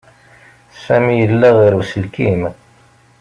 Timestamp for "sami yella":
0.83-1.49